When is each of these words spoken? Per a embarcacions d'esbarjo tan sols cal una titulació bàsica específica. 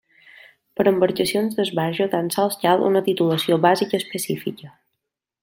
Per 0.77 0.85
a 0.85 0.89
embarcacions 0.91 1.53
d'esbarjo 1.59 2.07
tan 2.15 2.31
sols 2.37 2.57
cal 2.65 2.87
una 2.89 3.03
titulació 3.11 3.61
bàsica 3.67 4.01
específica. 4.05 4.73